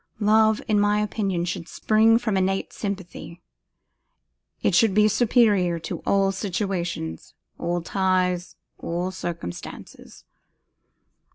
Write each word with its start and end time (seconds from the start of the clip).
Love, 0.19 0.63
in 0.67 0.79
my 0.79 0.99
opinion, 0.99 1.45
should 1.45 1.67
spring 1.67 2.17
from 2.17 2.35
innate 2.35 2.73
sympathy; 2.73 3.39
it 4.63 4.73
should 4.73 4.95
be 4.95 5.07
superior 5.07 5.77
to 5.77 5.99
all 6.07 6.31
situations, 6.31 7.35
all 7.59 7.83
ties, 7.83 8.55
all 8.79 9.11
circumstances. 9.11 10.25